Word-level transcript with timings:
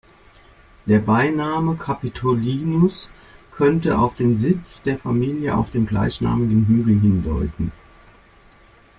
Der 0.87 0.97
Beiname 0.97 1.75
"Capitolinus" 1.75 3.11
könnte 3.51 3.99
auf 3.99 4.15
den 4.15 4.35
Sitz 4.35 4.81
der 4.81 4.97
Familie 4.97 5.55
auf 5.55 5.69
dem 5.69 5.85
gleichnamigen 5.85 6.65
Hügel 6.65 6.99
hindeuten. 6.99 7.71